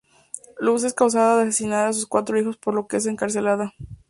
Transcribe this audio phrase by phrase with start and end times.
[0.57, 3.75] Luz es acusada de asesinar a sus cuatro hijos por lo que es encarcelada.